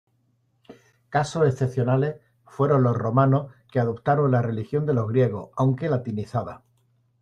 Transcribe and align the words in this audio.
Casos 1.11 1.47
excepcionales 1.47 2.15
fueron 2.47 2.81
los 2.81 2.97
romanos 2.97 3.51
que 3.71 3.79
adoptaron 3.79 4.31
la 4.31 4.41
religión 4.41 4.87
de 4.87 4.95
los 4.95 5.07
griegos, 5.07 5.51
aunque 5.55 5.89
latinizada. 5.89 6.63